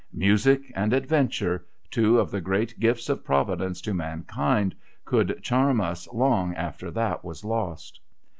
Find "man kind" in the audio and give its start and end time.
3.93-4.73